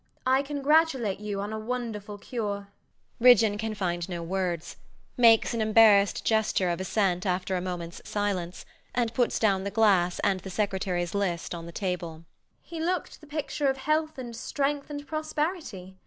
I 0.25 0.41
congratulate 0.41 1.19
you 1.19 1.39
on 1.41 1.53
a 1.53 1.59
wonderful 1.59 2.17
cure. 2.17 2.69
RIDGEON 3.19 3.59
[can 3.59 3.75
find 3.75 4.09
no 4.09 4.23
words; 4.23 4.77
makes 5.15 5.53
an 5.53 5.61
embarrassed 5.61 6.25
gesture 6.25 6.69
of 6.71 6.81
assent 6.81 7.23
after 7.23 7.55
a 7.55 7.61
moment's 7.61 8.01
silence, 8.03 8.65
and 8.95 9.13
puts 9.13 9.37
down 9.37 9.63
the 9.63 9.69
glass 9.69 10.17
and 10.23 10.39
the 10.39 10.49
Secretary's 10.49 11.13
list 11.13 11.53
on 11.53 11.67
the 11.67 11.71
table]. 11.71 12.23
JENNIFER. 12.63 12.63
He 12.63 12.79
looked 12.81 13.21
the 13.21 13.27
picture 13.27 13.67
of 13.67 13.77
health 13.77 14.17
and 14.17 14.35
strength 14.35 14.89
and 14.89 15.05
prosperity. 15.05 15.99